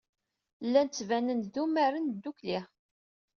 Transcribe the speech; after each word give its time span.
Llan 0.65 0.87
ttbanen-d 0.87 1.55
umaren 1.63 2.07
ddukkli. 2.13 2.59